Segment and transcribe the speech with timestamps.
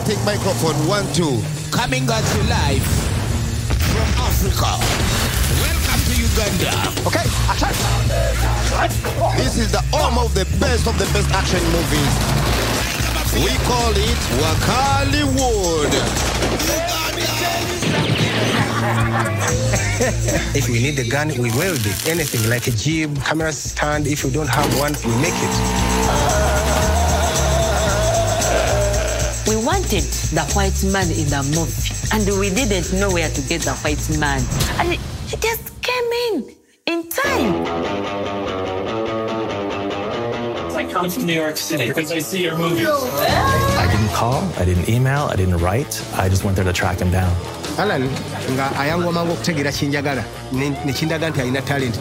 [0.00, 1.42] Testing microphone one two.
[1.70, 2.82] Coming at you live
[3.92, 4.80] from Africa.
[5.60, 6.72] Welcome to Uganda.
[7.04, 7.68] Okay, action.
[9.36, 12.16] This is the home of the best of the best action movies.
[13.44, 15.92] We call it Wakaliwood.
[20.56, 22.08] If we need a gun, we weld it.
[22.08, 24.06] Anything like a jib, camera stand.
[24.06, 25.89] If you don't have one, we make it.
[29.70, 30.02] Wanted
[30.34, 34.02] the white man in the movie, and we didn't know where to get the white
[34.18, 34.42] man.
[34.80, 34.98] And
[35.30, 36.34] he just came in
[36.90, 37.54] in time.
[40.74, 42.88] I come from New York City because I see your movies.
[42.88, 45.94] I didn't call, I didn't email, I didn't write.
[46.14, 47.32] I just went there to track him down.
[47.78, 48.02] alan
[48.52, 51.96] nga ayangwa mangu okutegeera kinjagala ne ne kindaga nti alina talent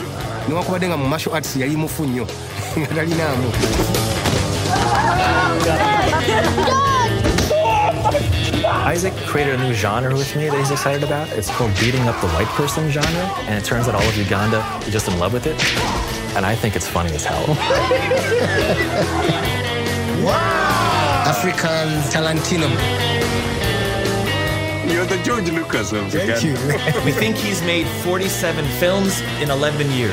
[0.48, 2.26] newankubadde nga mu martial arts yali mufu nnyo
[2.80, 3.48] nga talinaamu
[9.00, 11.30] Isaac created a new genre with me that he's excited about.
[11.30, 14.60] It's called beating up the white person genre, and it turns out all of Uganda
[14.86, 15.56] is just in love with it.
[16.36, 17.48] And I think it's funny as hell.
[20.26, 21.24] wow!
[21.26, 22.68] african talentino
[24.92, 26.56] You're the George Lucas of thank you
[27.06, 30.12] we think he's made 47 films in 11 years.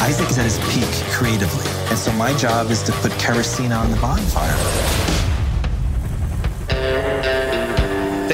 [0.00, 3.90] Isaac is at his peak creatively, and so my job is to put kerosene on
[3.90, 5.25] the bonfire.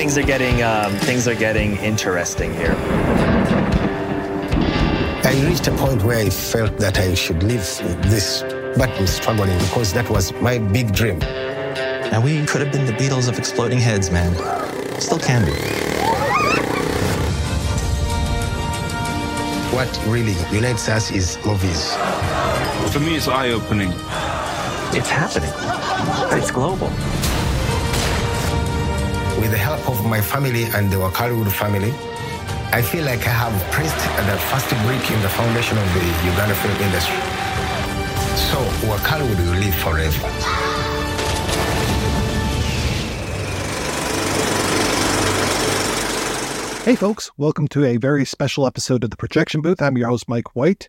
[0.03, 2.75] Things are getting um, things are getting interesting here.
[5.23, 7.69] i reached a point where i felt that i should leave
[8.11, 8.43] this
[8.77, 11.21] but i'm struggling because that was my big dream
[12.11, 14.33] Now we could have been the Beatles of exploding heads, man.
[15.01, 15.53] Still can be.
[19.77, 21.95] what really unites us is movies
[22.93, 23.93] For me, it's eye-opening.
[24.99, 25.55] It's happening.
[26.37, 26.91] It's global.
[29.43, 31.91] With the help of my family and the Wakaliwood family,
[32.71, 36.55] I feel like I have pressed the first brick in the foundation of the Uganda
[36.55, 37.17] film industry.
[38.39, 40.29] So Wakaliwood will live forever.
[46.85, 49.83] Hey, folks, welcome to a very special episode of the Projection Booth.
[49.83, 50.89] I'm your host, Mike White.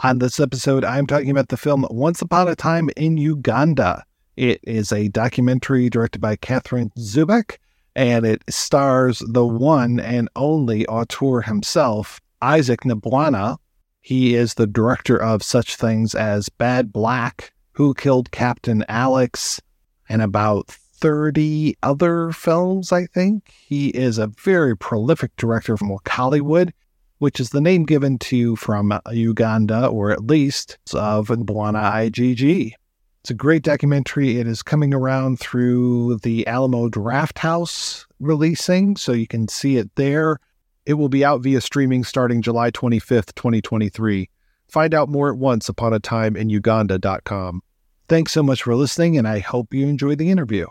[0.00, 4.04] On this episode, I'm talking about the film Once Upon a Time in Uganda.
[4.36, 7.56] It is a documentary directed by Cathryne Czubek,
[7.96, 13.58] and it stars the one and only auteur himself, Isaac Nabwana.
[14.00, 19.60] He is the director of such things as Bad Black, Who Killed Captain Alex,
[20.08, 23.50] and about 30 other films, I think.
[23.66, 26.72] He is a very prolific director from Hollywood,
[27.18, 32.72] which is the name given to from Uganda, or at least Nabwana IGG.
[33.24, 34.38] It's a great documentary.
[34.38, 40.36] It is coming around through the Alamo Drafthouse releasing, so you can see it there.
[40.84, 44.28] It will be out via streaming starting July 25th, 2023.
[44.68, 47.62] Find out more at once upon a time in Uganda.com.
[48.10, 50.66] Thanks so much for listening, and I hope you enjoy the interview.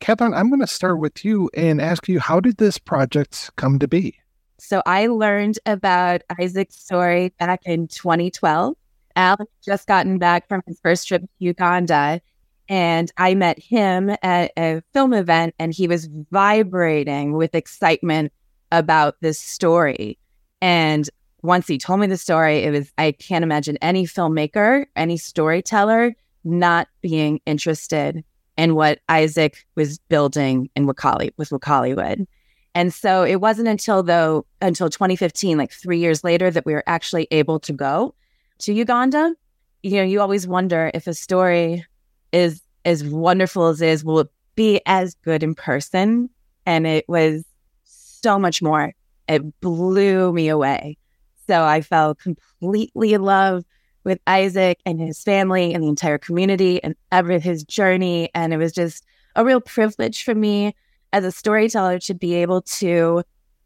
[0.00, 3.78] Cathryne, I'm going to start with you and ask you how did this project come
[3.78, 4.18] to be?
[4.58, 8.74] So I learned about Isaac's story back in 2012.
[9.16, 12.20] Al just gotten back from his first trip to Uganda,
[12.68, 18.32] and I met him at a film event, and he was vibrating with excitement
[18.70, 20.18] about this story.
[20.60, 21.08] And
[21.42, 26.14] once he told me the story, it was I can't imagine any filmmaker, any storyteller
[26.44, 28.24] not being interested
[28.56, 32.26] in what Isaac was building in Wakali with Wakaliwood.
[32.74, 36.84] And so it wasn't until though until 2015, like three years later, that we were
[36.86, 38.14] actually able to go
[38.62, 39.34] to Uganda.
[39.82, 41.84] You know, you always wonder if a story
[42.32, 46.30] is as wonderful as it is, will it be as good in person?
[46.66, 47.44] And it was
[47.84, 48.94] so much more.
[49.28, 50.96] It blew me away.
[51.46, 53.64] So I fell completely in love
[54.04, 58.30] with Isaac and his family and the entire community and ever his journey.
[58.34, 59.04] And it was just
[59.36, 60.74] a real privilege for me
[61.12, 63.22] as a storyteller to be able to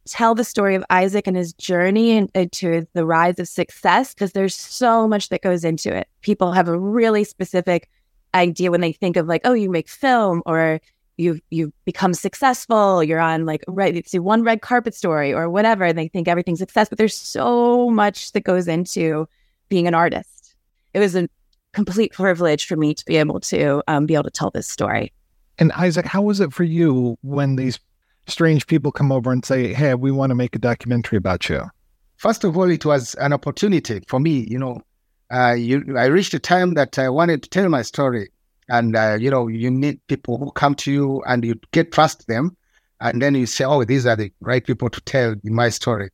[0.06, 4.55] tell the story of Isaac and his journey into the rise of success because there's
[4.55, 6.08] so much that goes into it.
[6.23, 7.88] People have a really specific
[8.35, 10.81] idea when they think of like, oh, you make film or
[11.17, 15.85] you've you've become successful, you're on like right it's one red carpet story or whatever,
[15.85, 16.88] and they think everything's success.
[16.88, 19.29] But there's so much that goes into
[19.69, 20.55] being an artist.
[20.94, 21.29] It was a
[21.73, 25.12] complete privilege for me to be able to um, be able to tell this story.
[25.58, 27.79] And Isaac, how was it for you when these
[28.26, 31.62] strange people come over and say, "Hey, we want to make a documentary about you"?
[32.17, 34.46] First of all, it was an opportunity for me.
[34.49, 34.81] You know,
[35.31, 38.31] uh, you, I reached a time that I wanted to tell my story,
[38.69, 42.26] and uh, you know, you need people who come to you and you get trust
[42.26, 42.56] them,
[43.00, 46.11] and then you say, "Oh, these are the right people to tell my story."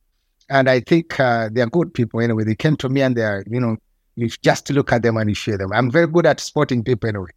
[0.49, 2.43] And I think uh, they are good people anyway.
[2.43, 3.77] They came to me and they are, you know,
[4.15, 5.71] you just look at them and you share them.
[5.73, 7.31] I'm very good at spotting people anyway.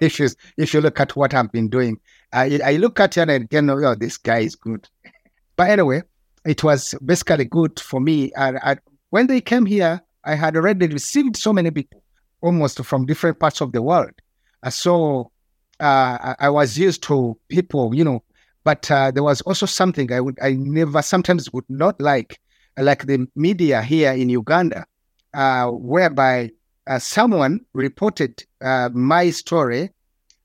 [0.00, 1.98] If you if you look at what I've been doing,
[2.32, 4.88] I, I look at it and you know, oh, this guy is good.
[5.56, 6.02] But anyway,
[6.44, 8.32] it was basically good for me.
[8.36, 8.76] And I,
[9.10, 12.02] when they came here, I had already received so many people,
[12.40, 14.12] almost from different parts of the world.
[14.62, 15.30] Uh, so
[15.80, 18.22] uh, I was used to people, you know,
[18.64, 22.40] but uh, there was also something I would, I never, sometimes would not like,
[22.78, 24.86] like the media here in Uganda,
[25.34, 26.50] uh, whereby
[26.92, 29.90] uh, someone reported uh, my story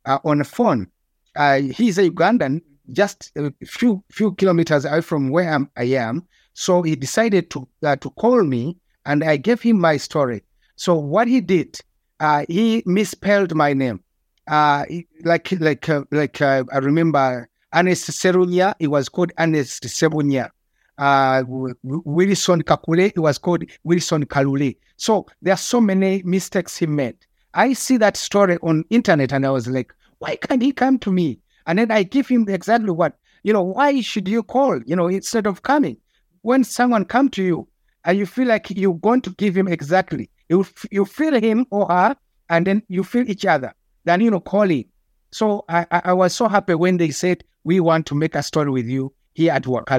[0.05, 0.87] uh, on a phone.
[1.35, 2.61] Uh, he's a Ugandan,
[2.93, 6.25] just a few few kilometers away from where I'm, I am.
[6.53, 10.43] So he decided to uh, to call me, and I gave him my story.
[10.77, 11.79] So what he did,
[12.21, 13.99] uh, he misspelled my name.
[14.47, 18.73] like like like I remember Ernest Serunya.
[18.79, 20.49] It was called Ernest Sebunya
[20.97, 21.43] uh,
[21.83, 24.77] Wilson Kakule, it was called Wilson Kalule.
[24.97, 27.17] So there are so many mistakes he made.
[27.53, 31.11] I see that story on internet and I was like, why can't he come to
[31.11, 31.39] me?
[31.65, 35.07] And then I give him exactly what, you know, why should you call, you know,
[35.07, 35.97] instead of coming?
[36.41, 37.67] When someone come to you
[38.05, 41.87] and you feel like you're going to give him exactly, you, you feel him or
[41.87, 42.15] her
[42.49, 43.73] and then you feel each other,
[44.05, 44.85] then, you know, calling.
[45.31, 48.71] So I, I was so happy when they said, we want to make a story
[48.71, 49.89] with you here at Work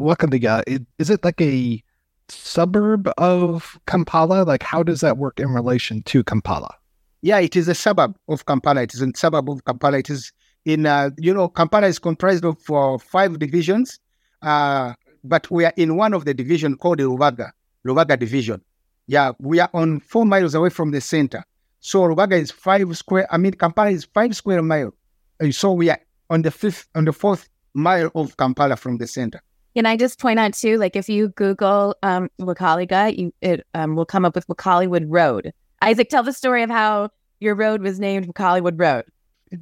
[0.00, 0.18] Hollywood.
[0.18, 1.82] Wakaliga, is it like a
[2.28, 4.44] suburb of Kampala?
[4.44, 6.74] Like, how does that work in relation to Kampala?
[7.22, 8.82] Yeah, it is a suburb of Kampala.
[8.82, 9.98] It is a suburb of Kampala.
[9.98, 10.32] It is
[10.64, 13.98] in, uh, you know, Kampala is comprised of uh, five divisions,
[14.42, 17.50] uh, but we are in one of the division called the Rubaga,
[17.86, 18.62] Rubaga division.
[19.06, 21.42] Yeah, we are on four miles away from the center.
[21.80, 23.26] So Rubaga is five square.
[23.30, 24.92] I mean, Kampala is five square mile.
[25.40, 25.98] and So we are
[26.28, 29.40] on the fifth, on the fourth mile of Kampala from the center.
[29.74, 33.94] Can I just point out too, like if you Google um, Wakaliga, you it um,
[33.96, 35.52] will come up with Wakaliwood Road.
[35.82, 37.10] Isaac, tell the story of how
[37.40, 39.04] your road was named Wakaliwood Road.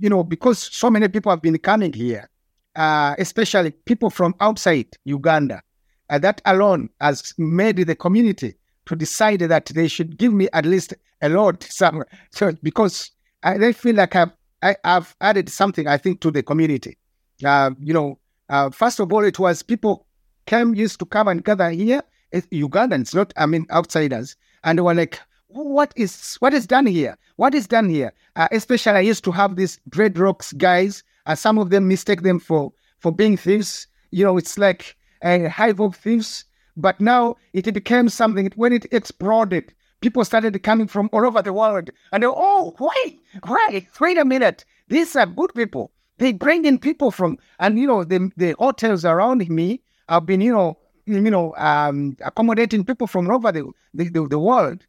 [0.01, 2.29] You know, because so many people have been coming here,
[2.75, 5.63] uh, especially people from outside Uganda.
[6.09, 8.55] Uh, that alone has made the community
[8.87, 12.07] to decide that they should give me at least a lot somewhere.
[12.31, 13.11] So because
[13.43, 14.31] I they feel like I've
[14.63, 16.97] I, have added something, I think, to the community.
[17.45, 20.07] Uh, you know, uh, first of all, it was people
[20.47, 22.03] came used to come and gather here.
[22.33, 27.17] Ugandans, not I mean outsiders, and they were like, "What is what is done here?
[27.37, 31.03] What is done here?" Uh, especially, I used to have these dreadlocks guys.
[31.27, 33.87] and some of them mistake them for for being thieves.
[34.11, 36.45] You know, it's like a hive of thieves.
[36.77, 38.51] But now it became something.
[38.55, 43.21] When it exploded, people started coming from all over the world, and they, oh, wait,
[43.49, 44.65] wait, wait a minute.
[44.89, 45.91] These are good people.
[46.19, 50.41] They bring in people from, and you know, the the hotels around me I've been,
[50.41, 54.85] you know, you know, um, accommodating people from all over the, the, the, the world.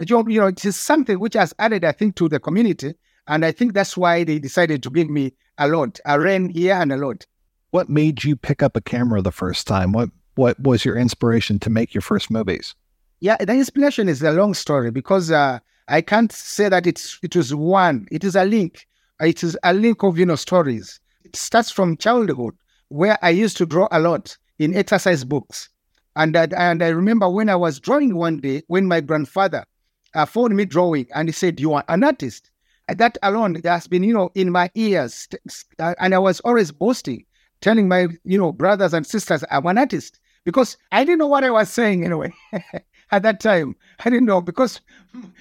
[0.00, 2.94] You know, it is something which has added, I think, to the community.
[3.26, 6.74] And I think that's why they decided to give me a lot, a rain here
[6.74, 7.26] and a lot.
[7.70, 9.92] What made you pick up a camera the first time?
[9.92, 12.74] What what was your inspiration to make your first movies?
[13.20, 15.58] Yeah, the inspiration is a long story because uh,
[15.88, 18.08] I can't say that it's it was one.
[18.10, 18.86] It is a link.
[19.22, 21.00] It is a link of you know stories.
[21.24, 22.54] It starts from childhood
[22.88, 25.68] where I used to draw a lot in exercise books.
[26.16, 29.64] And, uh, and I remember when I was drawing one day, when my grandfather
[30.14, 32.50] uh, phoned me drawing and he said, You are an artist.
[32.88, 35.28] And that alone has been, you know, in my ears.
[35.78, 37.24] And I was always boasting,
[37.60, 40.18] telling my, you know, brothers and sisters, I'm an artist.
[40.44, 42.32] Because I didn't know what I was saying anyway.
[43.12, 44.80] At that time, I didn't know because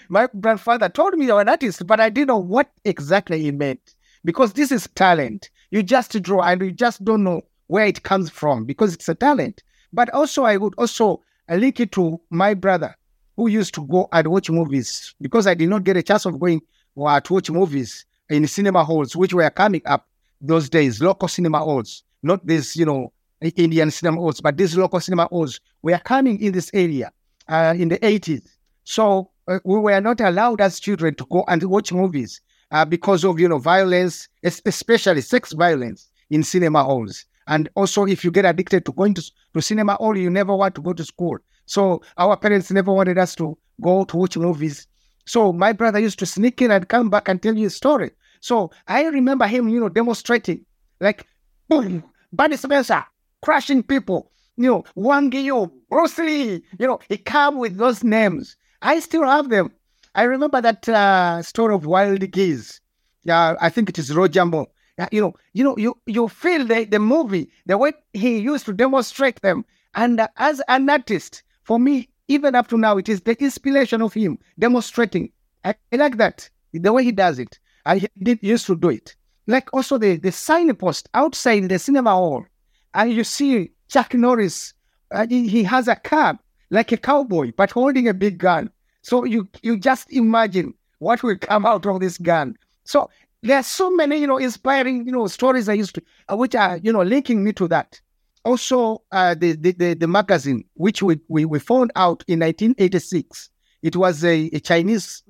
[0.10, 3.96] my grandfather told me you're an artist, but I didn't know what exactly he meant.
[4.26, 5.50] Because this is talent.
[5.72, 9.16] You just draw and you just don't know where it comes from because it's a
[9.16, 9.64] talent.
[9.94, 12.94] But also, I would also link it to my brother
[13.38, 16.42] who used to go and watch movies because I did not get a chance of
[16.42, 16.62] going
[17.02, 20.10] uh, to watch movies in cinema halls, which were coming up
[20.42, 25.00] those days, local cinema halls, not this, you know, Indian cinema halls, but these local
[25.00, 27.14] cinema halls were coming in this area
[27.52, 28.48] uh, in the 80s.
[28.84, 32.42] So uh, we were not allowed as children to go and watch movies
[32.72, 37.26] uh, because of you know violence, especially sex violence in cinema halls.
[37.48, 40.76] And also, if you get addicted to going to, to cinema hall, you never want
[40.76, 41.38] to go to school.
[41.66, 44.88] So our parents never wanted us to go to watch movies.
[45.26, 48.12] So my brother used to sneak in and come back and tell you a story.
[48.40, 50.66] So I remember him, you know, demonstrating
[51.00, 51.28] like
[51.70, 53.06] boom, Buddy Spencer
[53.42, 54.32] crushing people,
[54.64, 58.56] you know, Wang Guillaume, Bruce Lee, you know, he come with those names.
[58.82, 59.72] I still have them.
[60.16, 62.82] I remember that uh, story of Wild Geese.
[63.24, 64.68] Yeah, I think it is Moore.
[64.98, 68.66] Yeah, you know, you know, you you feel the, the movie, the way he used
[68.66, 69.64] to demonstrate them.
[69.96, 74.02] And uh, as an artist, for me, even up to now, it is the inspiration
[74.02, 75.32] of him demonstrating.
[75.64, 77.60] I, I like that, the way he does it.
[77.86, 79.16] I did used to do it.
[79.48, 82.46] Like also the, the signpost outside the cinema hall.
[82.94, 84.74] And you see Chuck Norris,
[85.12, 86.38] uh, he, has a cab
[86.70, 88.72] like a cowboy, but holding a big gun.
[89.02, 92.56] So you you just imagine what will come out of this gun.
[92.86, 93.10] So
[93.44, 96.56] there are so many, you know, inspiring, you know, stories I used to, uh, which
[96.56, 98.00] are, you know, linking me to that.
[98.46, 103.50] Also, uh, the, the, the the magazine which we, we we found out in 1986,
[103.82, 105.24] it was a, a Chinese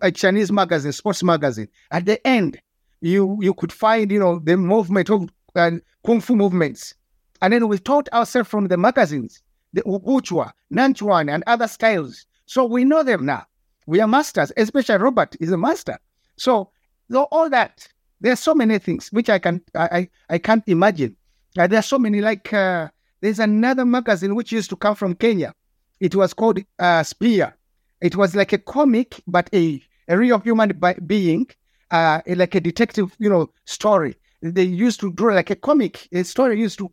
[0.00, 1.68] a Chinese magazine, sports magazine.
[1.90, 2.62] At the end,
[3.02, 5.72] you you could find, you know, the movement of uh,
[6.06, 6.94] kung fu movements,
[7.42, 9.42] and then we taught ourselves from the magazines,
[9.72, 12.26] the Wuchua, Nanchuan, and other styles.
[12.46, 13.46] So we know them now.
[13.86, 15.98] We are masters, especially Robert is a master.
[16.36, 16.70] So
[17.14, 17.88] all that,
[18.20, 21.16] there are so many things which I can I I, I can't imagine.
[21.58, 22.88] Uh, there are so many like uh,
[23.20, 25.54] there's another magazine which used to come from Kenya.
[26.00, 27.56] It was called uh, Spear.
[28.00, 31.46] It was like a comic, but a, a real human being,
[31.90, 34.16] uh, like a detective, you know, story.
[34.40, 36.08] They used to draw like a comic.
[36.12, 36.90] A story used to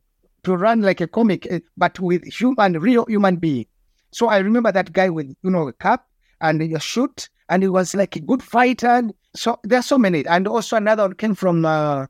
[0.48, 3.66] to run like a comic, uh, but with human, real human being.
[4.12, 6.06] So I remember that guy with, you know, a cap
[6.40, 9.10] and a shoot, and he was like a good fighter.
[9.36, 10.26] So there are so many.
[10.26, 12.06] And also another came from uh,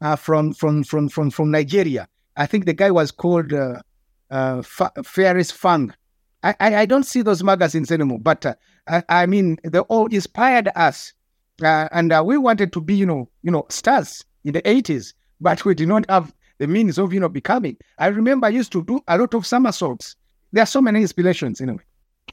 [0.00, 2.08] uh, from, from from from from Nigeria.
[2.34, 3.82] I think the guy was called uh,
[4.30, 4.62] uh,
[5.04, 5.92] Ferris Fang.
[6.42, 8.54] I, I, I don't see those magazines anymore, but uh,
[8.88, 11.12] I, I mean they all inspired us,
[11.62, 15.12] uh, and uh, we wanted to be you know you know stars in the eighties,
[15.42, 17.76] but we did not have the means of you know becoming.
[17.98, 20.16] I remember I used to do a lot of somersaults
[20.52, 21.82] there are so many inspirations in a way.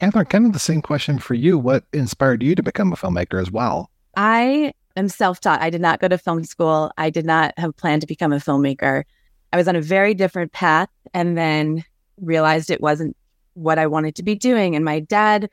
[0.00, 1.58] Cathryne, kind of the same question for you.
[1.58, 3.90] What inspired you to become a filmmaker as well?
[4.16, 5.60] I am self taught.
[5.60, 6.92] I did not go to film school.
[6.96, 9.04] I did not have planned to become a filmmaker.
[9.52, 11.82] I was on a very different path and then
[12.18, 13.16] realized it wasn't
[13.54, 14.76] what I wanted to be doing.
[14.76, 15.50] And my dad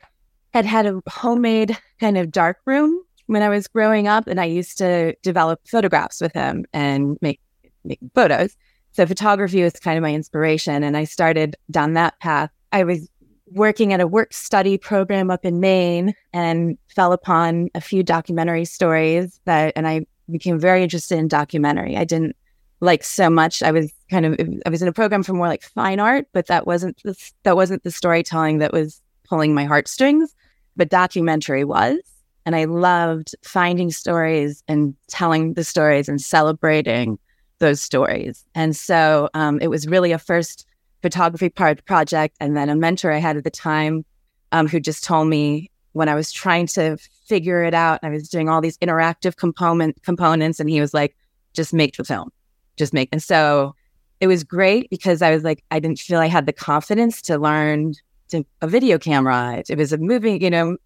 [0.54, 4.46] had had a homemade kind of dark room when I was growing up, and I
[4.46, 7.40] used to develop photographs with him and make
[7.84, 8.56] make photos.
[8.92, 12.50] So photography was kind of my inspiration, and I started down that path.
[12.72, 13.08] I was
[13.52, 18.64] working at a work study program up in Maine and fell upon a few documentary
[18.64, 21.96] stories that, and I became very interested in documentary.
[21.96, 22.36] I didn't
[22.80, 23.62] like so much.
[23.62, 26.46] I was kind of I was in a program for more like fine art, but
[26.46, 30.34] that wasn't the, that wasn't the storytelling that was pulling my heartstrings.
[30.76, 31.98] But documentary was,
[32.46, 37.18] and I loved finding stories and telling the stories and celebrating
[37.58, 38.44] those stories.
[38.54, 40.66] And so um, it was really a first
[41.02, 42.36] photography part project.
[42.40, 44.04] And then a mentor I had at the time
[44.52, 46.96] um, who just told me when I was trying to
[47.26, 51.16] figure it out, I was doing all these interactive component components, and he was like,
[51.54, 52.30] just make the film,
[52.76, 53.08] just make.
[53.10, 53.74] And so
[54.20, 57.38] it was great because I was like, I didn't feel I had the confidence to
[57.38, 57.94] learn
[58.28, 59.62] to, a video camera.
[59.68, 60.76] It was a moving, you know,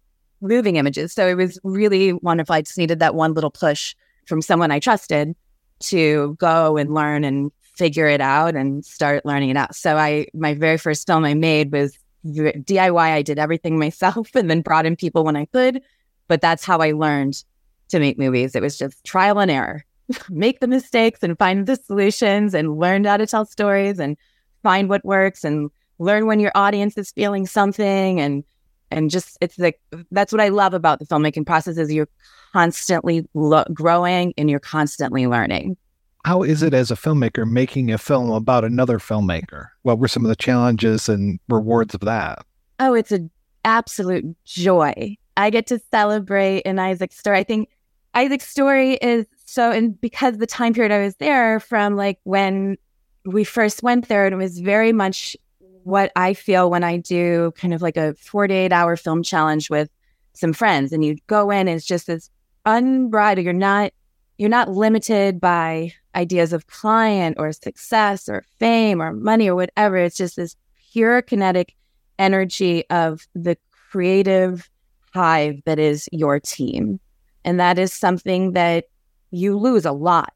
[0.41, 1.13] moving images.
[1.13, 2.55] So it was really wonderful.
[2.55, 5.35] I just needed that one little push from someone I trusted
[5.79, 9.75] to go and learn and figure it out and start learning it out.
[9.75, 12.97] So I my very first film I made was DIY.
[12.97, 15.81] I did everything myself and then brought in people when I could.
[16.27, 17.43] But that's how I learned
[17.89, 18.55] to make movies.
[18.55, 19.85] It was just trial and error.
[20.29, 24.17] make the mistakes and find the solutions and learn how to tell stories and
[24.61, 28.43] find what works and learn when your audience is feeling something and
[28.93, 29.79] and just it's like
[30.11, 32.09] that's what I love about the filmmaking process is you're
[32.53, 35.77] constantly lo- growing and you're constantly learning.
[36.25, 39.67] How is it as a filmmaker making a film about another filmmaker?
[39.81, 42.45] What were some of the challenges and rewards of that?
[42.79, 43.29] Oh, it's an
[43.65, 45.17] absolute joy.
[45.35, 47.39] I get to celebrate in Isaac's story.
[47.39, 47.69] I think
[48.13, 52.77] Isaac's story is so, and because the time period I was there from like when
[53.25, 55.35] we first went there, and it was very much
[55.83, 59.89] what I feel when I do kind of like a 48 hour film challenge with
[60.33, 62.29] some friends and you go in, it's just this
[62.65, 63.43] unbridled.
[63.43, 63.91] You're not
[64.37, 69.97] you're not limited by ideas of client or success or fame or money or whatever.
[69.97, 70.55] It's just this
[70.91, 71.75] pure kinetic
[72.17, 73.57] energy of the
[73.91, 74.69] creative
[75.13, 76.99] hive that is your team.
[77.45, 78.85] And that is something that
[79.31, 80.33] you lose a lot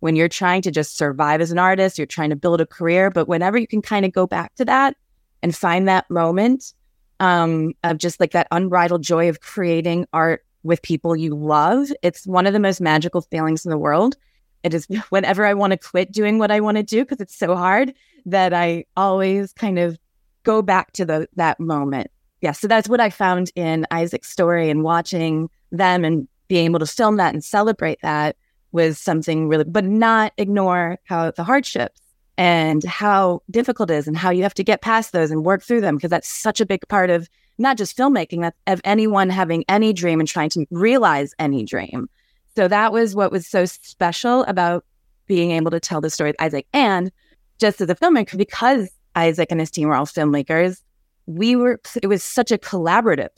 [0.00, 3.10] when you're trying to just survive as an artist, you're trying to build a career.
[3.10, 4.96] But whenever you can kind of go back to that
[5.42, 6.72] and find that moment
[7.20, 12.26] um, of just like that unbridled joy of creating art with people you love, it's
[12.26, 14.16] one of the most magical feelings in the world.
[14.62, 17.36] It is whenever I want to quit doing what I want to do because it's
[17.36, 17.94] so hard
[18.26, 19.98] that I always kind of
[20.44, 22.10] go back to the that moment.
[22.40, 26.78] Yeah, so that's what I found in Isaac's story and watching them and being able
[26.78, 28.36] to film that and celebrate that
[28.78, 32.00] was something really, but not ignore how the hardships
[32.36, 35.62] and how difficult it is and how you have to get past those and work
[35.62, 39.28] through them because that's such a big part of not just filmmaking, that's of anyone
[39.28, 42.08] having any dream and trying to realize any dream.
[42.54, 44.84] So that was what was so special about
[45.26, 46.66] being able to tell the story with Isaac.
[46.72, 47.10] And
[47.58, 50.80] just as a filmmaker, because Isaac and his team were all filmmakers,
[51.26, 53.34] we were, it was such a collaborative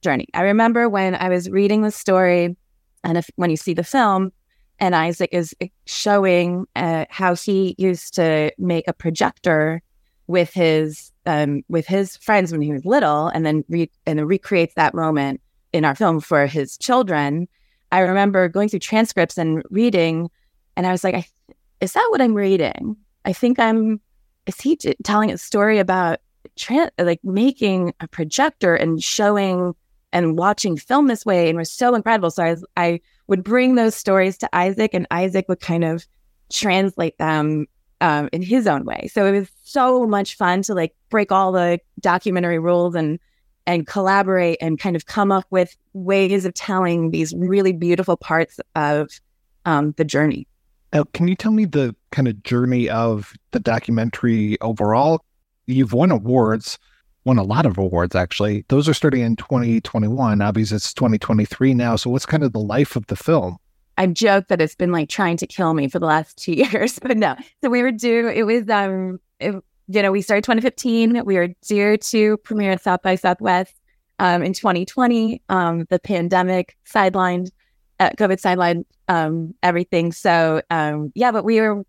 [0.00, 0.26] journey.
[0.32, 2.56] I remember when I was reading the story
[3.04, 4.32] and if, when you see the film,
[4.80, 5.54] and Isaac is
[5.86, 9.82] showing uh, how he used to make a projector
[10.26, 14.74] with his um, with his friends when he was little, and then re- and recreates
[14.74, 15.40] that moment
[15.72, 17.48] in our film for his children.
[17.90, 20.30] I remember going through transcripts and reading,
[20.76, 21.26] and I was like, I,
[21.80, 22.96] "Is that what I'm reading?
[23.24, 24.00] I think I'm."
[24.46, 26.20] Is he t- telling a story about
[26.56, 29.74] tra- like making a projector and showing
[30.12, 32.30] and watching film this way and was so incredible.
[32.30, 36.06] So I, I would bring those stories to Isaac, and Isaac would kind of
[36.50, 37.66] translate them
[38.00, 39.08] um, in his own way.
[39.12, 43.18] So it was so much fun to like break all the documentary rules and
[43.66, 48.58] and collaborate and kind of come up with ways of telling these really beautiful parts
[48.74, 49.10] of
[49.66, 50.46] um, the journey.
[50.94, 55.22] Now, can you tell me the kind of journey of the documentary overall?
[55.66, 56.78] You've won awards
[57.28, 58.64] won a lot of awards actually.
[58.68, 60.40] Those are starting in 2021.
[60.40, 61.94] Obviously, it's 2023 now.
[61.94, 63.58] So, what's kind of the life of the film?
[63.98, 66.98] I've joked that it's been like trying to kill me for the last two years,
[66.98, 67.36] but no.
[67.62, 68.28] So we were due.
[68.28, 69.54] It was um, it,
[69.88, 71.24] you know, we started 2015.
[71.24, 73.74] We were due to premiere at South by Southwest
[74.18, 75.42] um in 2020.
[75.48, 77.50] Um, the pandemic sidelined,
[78.00, 80.12] uh, COVID sidelined um everything.
[80.12, 81.84] So um, yeah, but we were.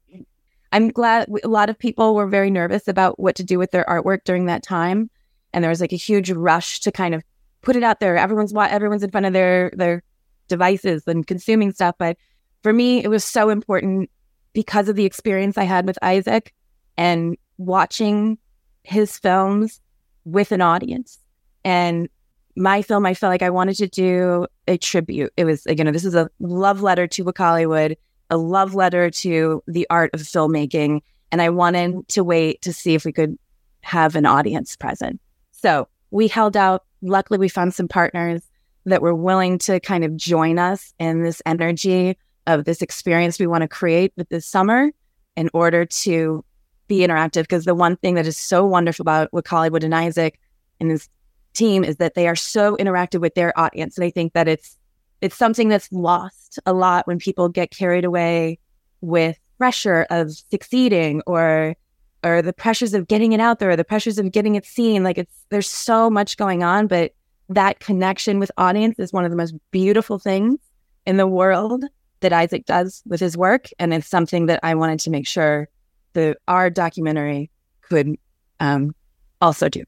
[0.72, 3.86] I'm glad a lot of people were very nervous about what to do with their
[3.86, 5.10] artwork during that time
[5.54, 7.24] and there was like a huge rush to kind of
[7.62, 8.18] put it out there.
[8.18, 10.04] Everyone's everyone's in front of their their
[10.48, 11.96] devices and consuming stuff.
[11.98, 12.18] But
[12.64, 14.10] for me, it was so important
[14.54, 16.54] because of the experience I had with Isaac
[16.98, 18.38] and watching
[18.84, 19.80] his films
[20.26, 21.18] with an audience.
[21.64, 22.10] And
[22.56, 25.32] my film, I felt like I wanted to do a tribute.
[25.38, 27.96] It was, you know, this is a love letter to Wakaliwood,
[28.30, 31.02] a love letter to the art of filmmaking.
[31.32, 33.38] And I wanted to wait to see if we could
[33.82, 35.22] have an audience present.
[35.62, 36.86] So we held out.
[37.02, 38.42] Luckily, we found some partners
[38.86, 42.18] that were willing to kind of join us in this energy
[42.48, 44.90] of this experience we want to create with this summer
[45.36, 46.44] in order to
[46.88, 47.44] be interactive.
[47.44, 50.40] Because the one thing that is so wonderful about what Hollywood and Isaac
[50.80, 51.10] and his
[51.54, 53.98] team is that they are so interactive with their audience.
[53.98, 54.78] And I think that it's
[55.22, 58.60] it's something that's lost a lot when people get carried away
[59.02, 61.76] with pressure of succeeding or
[62.24, 65.04] or the pressures of getting it out there, or the pressures of getting it seen.
[65.04, 67.14] Like it's there's so much going on, but
[67.50, 70.60] that connection with audience is one of the most beautiful things
[71.06, 71.84] in the world
[72.22, 75.70] that Isaac does with his work, and it's something that I wanted to make sure
[76.14, 77.50] the our documentary
[77.82, 78.16] could
[78.60, 78.94] um,
[79.42, 79.84] also do.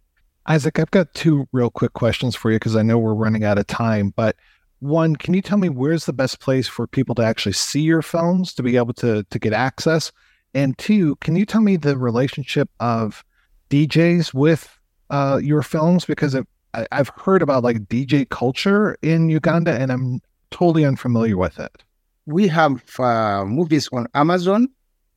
[0.48, 3.60] Isaac, I've got two real quick questions for you because I know we're running out
[3.60, 4.12] of time.
[4.16, 4.36] But
[4.80, 8.02] one, can you tell me where's the best place for people to actually see your
[8.02, 10.12] films to be able to to get access?
[10.54, 13.24] And two, can you tell me the relationship of
[13.70, 14.78] DJs with
[15.10, 16.06] uh, your films?
[16.06, 16.36] Because
[16.74, 21.84] I, have heard about like DJ culture in Uganda, and I'm totally unfamiliar with it.
[22.26, 24.68] We have uh, movies on Amazon,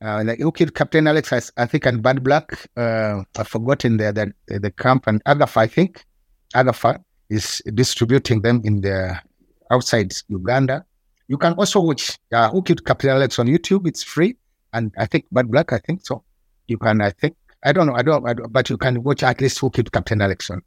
[0.03, 2.67] uh, like OK Captain Alex, I, I, think, and Bad Black.
[2.75, 6.05] Uh, I've forgotten the, the the company Agafa, I think.
[6.55, 9.19] Agafa is distributing them in the
[9.71, 10.85] outside Uganda.
[11.27, 13.87] You can also watch uh, OK Captain Alex on YouTube.
[13.87, 14.37] It's free
[14.75, 16.23] and I think Bad Black, I think so.
[16.67, 19.23] You can, I think, I don't know, I don't, I don't but you can watch
[19.23, 20.61] at least who killed Captain Alexon.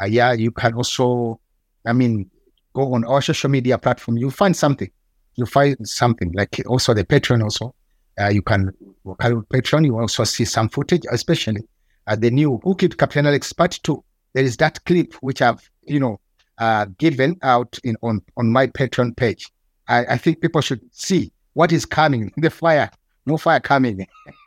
[0.00, 1.40] Uh, yeah, you can also,
[1.86, 2.30] I mean,
[2.74, 4.18] go on our social media platform.
[4.18, 4.90] You find something.
[5.36, 7.74] You find something like also the Patreon also.
[8.20, 8.72] Uh, you can
[9.06, 9.84] Patreon.
[9.84, 11.62] You also see some footage, especially
[12.06, 14.04] uh, the new Who Killed Captain Alex Part Two.
[14.34, 16.20] There is that clip which I've you know
[16.58, 19.50] uh, given out in on on my Patreon page.
[19.88, 22.90] I, I think people should see what is coming, the fire,
[23.26, 24.06] no fire coming.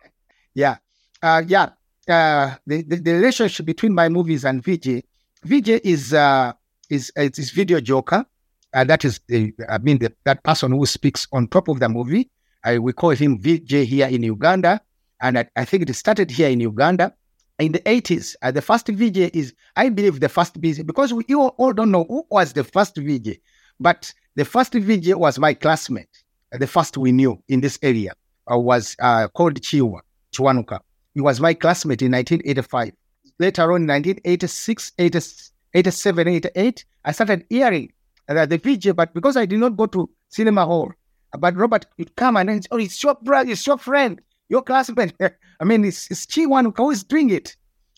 [0.54, 0.78] yeah,
[1.22, 1.70] uh, yeah.
[2.08, 5.04] Uh, the, the, the relationship between my movies and VJ,
[5.44, 6.54] VJ is uh,
[6.90, 8.26] is is video joker.
[8.74, 11.90] Uh, that is the I mean the, that person who speaks on top of the
[11.90, 12.30] movie.
[12.64, 14.82] I, we call him VJ here in Uganda,
[15.22, 17.14] and I, I think it started here in Uganda
[17.60, 18.36] in the 80s.
[18.42, 22.06] Uh, the first VJ is, I believe, the first VJ because we all, don't know
[22.06, 23.38] who was the first VJ,
[23.80, 26.24] but the first VJ was my classmate.
[26.54, 28.14] Uh, the first we knew in this area
[28.52, 30.02] uh, was uh, called Chiwa
[30.34, 30.80] Chiwanuka.
[31.14, 32.92] He was my classmate in 1985.
[33.40, 34.92] Later on, in 1986,
[35.74, 37.92] 87, 88, I started hearing
[38.28, 40.92] that the VJ, but because I did not go to cinema hall,
[41.40, 45.14] but Robert would come and oh, it's your brother, it's your friend, your classmate.
[45.20, 47.56] I mean, it's, it's Chiwanuka is doing it.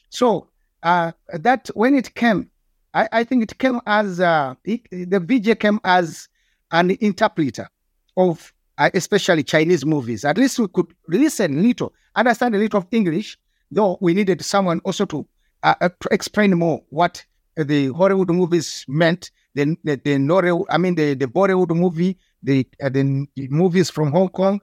[0.09, 0.49] So
[0.83, 2.49] uh, that when it came,
[2.93, 6.27] I, I think it came as, uh, it, the VJ came as
[6.71, 7.69] an interpreter
[8.17, 10.25] of uh, especially Chinese movies.
[10.25, 13.37] At least we could listen a little, understand a little of English,
[13.69, 15.27] though we needed someone also to
[15.63, 19.31] uh, uh explain more what the Hollywood movies meant.
[19.55, 24.11] The the, the Nollywood, I mean the the Bollywood movie, the uh, the movies from
[24.11, 24.61] Hong Kong.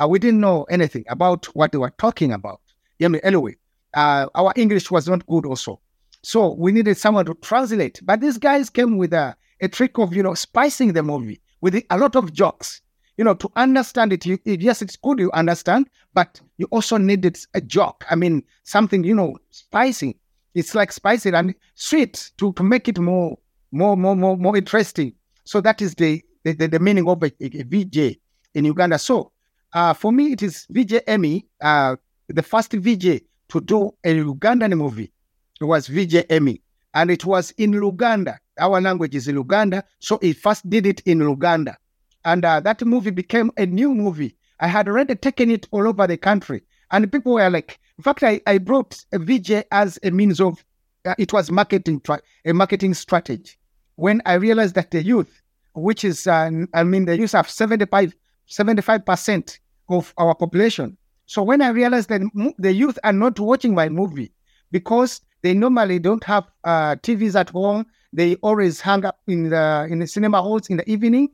[0.00, 2.60] Uh, we didn't know anything about what they were talking about.
[2.98, 3.56] Yeah, anyway,
[3.94, 5.80] uh, our English was not good also,
[6.22, 8.00] so we needed someone to translate.
[8.02, 11.82] But these guys came with a, a trick of you know spicing the movie with
[11.90, 12.80] a lot of jokes
[13.18, 17.36] you know, to understand it, you, yes, it's good you understand, but you also needed
[17.52, 18.04] a joke.
[18.08, 20.18] I mean, something, you know, spicy.
[20.54, 23.36] It's like spicy and sweet to, to make it more,
[23.72, 25.12] more, more, more, more interesting.
[25.44, 28.18] So that is the, the, the meaning of a, a, VJ
[28.54, 28.98] in Uganda.
[29.00, 29.32] So
[29.72, 31.96] uh, for me, it is VJ Emmy, uh,
[32.28, 35.12] the first VJ to do a Ugandan movie.
[35.60, 36.62] It was VJ Emmy.
[36.94, 38.38] And it was in Luganda.
[38.60, 39.82] Our language is Luganda.
[39.98, 41.76] So he first did it in Luganda.
[42.24, 44.36] And uh, that movie became a new movie.
[44.60, 46.62] I had already taken it all over the country.
[46.90, 50.64] And people were like, in fact, I, I brought a VJ as a means of,
[51.04, 53.56] uh, it was marketing, tra- a marketing strategy.
[53.96, 55.42] When I realized that the youth,
[55.74, 58.14] which is, uh, I mean, the youth have 75,
[58.48, 60.96] 75% of our population.
[61.26, 62.22] So when I realized that
[62.58, 64.32] the youth are not watching my movie
[64.70, 69.86] because they normally don't have uh, TVs at home, they always hang up in the
[69.90, 71.28] in the cinema halls in the evening.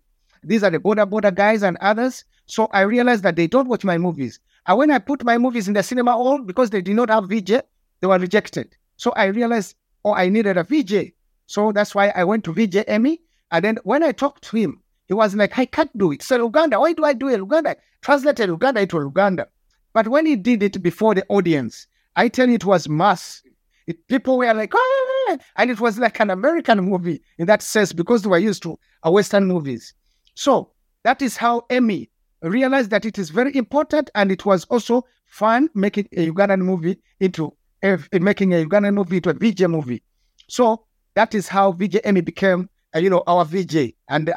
[0.45, 2.25] These are the border border guys and others.
[2.47, 4.41] So I realized that they don't watch my movies.
[4.67, 7.29] And when I put my movies in the cinema hall because they did not have
[7.29, 7.63] VJ,
[8.01, 8.77] they were rejected.
[8.97, 11.13] So I realized, oh, I needed a VJ.
[11.47, 13.21] So that's why I went to VJ Emmy.
[13.51, 16.23] And then when I talked to him, he was like, I can't do it.
[16.23, 17.39] So Uganda, why do I do it?
[17.39, 19.49] Uganda translated Uganda into Uganda.
[19.93, 23.43] But when he did it before the audience, I tell you, it was mass.
[23.87, 27.93] It, people were like, oh, and it was like an American movie in that sense
[27.93, 29.95] because they were used to Western movies.
[30.35, 32.11] So that is how Emmy
[32.43, 37.01] realized that it is very important and it was also fun making a Ugandan movie
[37.21, 40.03] into a, making a Ugandan movie into a VJ movie.
[40.49, 44.31] So that is how VJ Emmy became, uh, you know, our VJ, and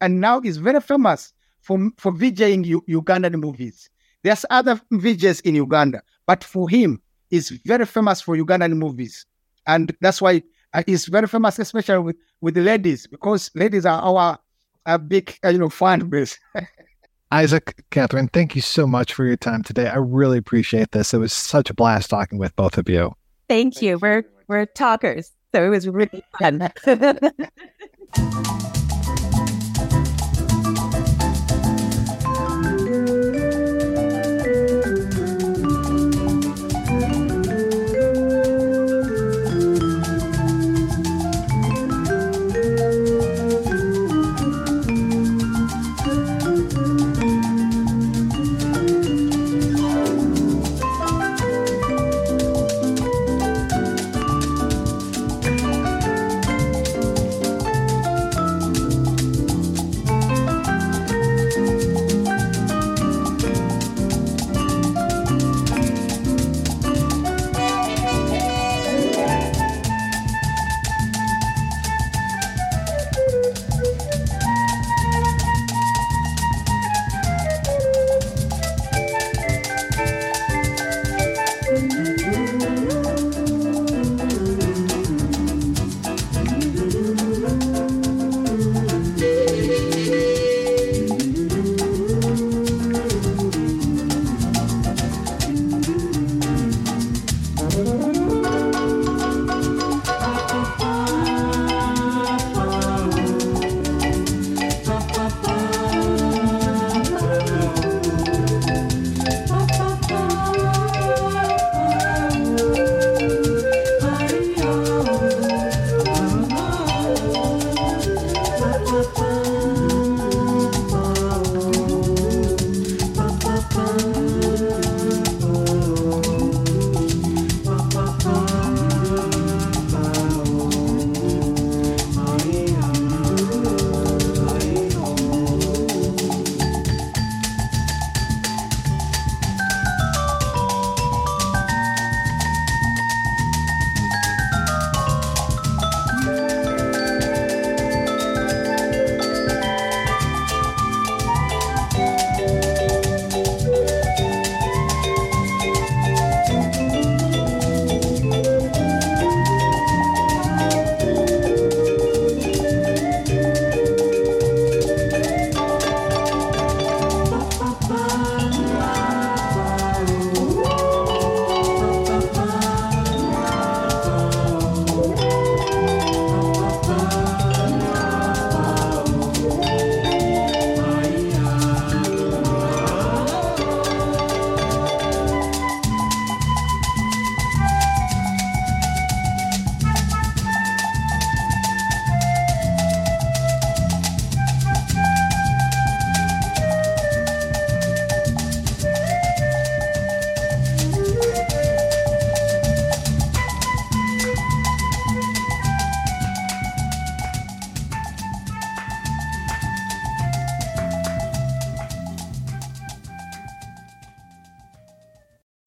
[0.00, 3.90] and now is very famous for for VJing U- Ugandan movies.
[4.22, 7.00] There's other VJs in Uganda, but for him,
[7.30, 9.26] is very famous for Ugandan movies,
[9.66, 10.42] and that's why
[10.74, 14.38] uh, he's very famous, especially with with the ladies, because ladies are our
[14.86, 16.38] a big, uh, you know, fan base.
[17.32, 19.86] Isaac, Cathryne, thank you so much for your time today.
[19.86, 21.14] I really appreciate this.
[21.14, 23.14] It was such a blast talking with both of you.
[23.48, 23.98] Thank you.
[23.98, 26.72] We're we're talkers, so it was really fun.